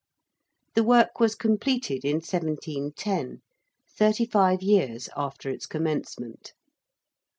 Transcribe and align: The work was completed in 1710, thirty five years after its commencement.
The 0.73 0.83
work 0.83 1.19
was 1.19 1.35
completed 1.35 2.03
in 2.03 2.15
1710, 2.21 3.43
thirty 3.95 4.25
five 4.25 4.63
years 4.63 5.09
after 5.15 5.47
its 5.51 5.67
commencement. 5.67 6.53